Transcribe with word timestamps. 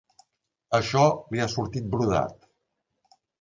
Això 0.77 1.03
li 1.35 1.43
ha 1.43 1.47
sortit 1.57 1.93
brodat. 1.93 2.35